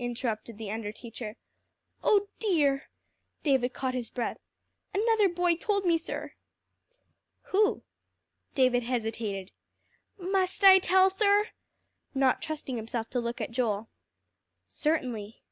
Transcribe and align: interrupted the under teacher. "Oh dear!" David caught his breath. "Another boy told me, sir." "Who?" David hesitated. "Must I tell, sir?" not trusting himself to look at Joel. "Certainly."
interrupted 0.00 0.58
the 0.58 0.68
under 0.68 0.90
teacher. 0.90 1.36
"Oh 2.02 2.26
dear!" 2.40 2.88
David 3.44 3.72
caught 3.72 3.94
his 3.94 4.10
breath. 4.10 4.40
"Another 4.92 5.28
boy 5.28 5.54
told 5.54 5.84
me, 5.86 5.96
sir." 5.96 6.32
"Who?" 7.52 7.84
David 8.56 8.82
hesitated. 8.82 9.52
"Must 10.18 10.64
I 10.64 10.80
tell, 10.80 11.08
sir?" 11.08 11.50
not 12.16 12.42
trusting 12.42 12.74
himself 12.74 13.08
to 13.10 13.20
look 13.20 13.40
at 13.40 13.52
Joel. 13.52 13.88
"Certainly." 14.66 15.44